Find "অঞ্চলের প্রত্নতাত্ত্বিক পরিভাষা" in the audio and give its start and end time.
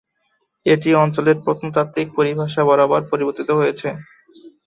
0.95-2.61